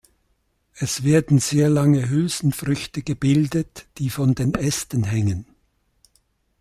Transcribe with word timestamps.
Es 0.73 1.03
werden 1.03 1.37
sehr 1.37 1.69
lange 1.69 2.09
Hülsenfrüchte 2.09 3.03
gebildet, 3.03 3.85
die 3.99 4.09
von 4.09 4.33
den 4.33 4.55
Ästen 4.55 5.03
hängen. 5.03 5.45